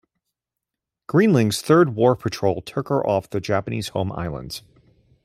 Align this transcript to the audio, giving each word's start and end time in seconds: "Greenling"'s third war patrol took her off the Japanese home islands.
"Greenling"'s 1.07 1.61
third 1.61 1.93
war 1.93 2.15
patrol 2.15 2.63
took 2.63 2.89
her 2.89 3.05
off 3.07 3.29
the 3.29 3.39
Japanese 3.39 3.89
home 3.89 4.11
islands. 4.13 4.63